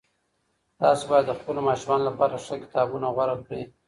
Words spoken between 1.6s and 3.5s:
ماشومانو لپاره ښه کتابونه غوره